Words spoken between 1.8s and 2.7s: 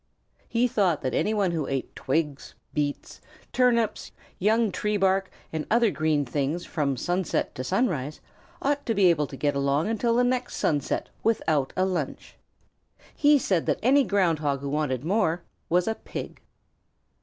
twigs,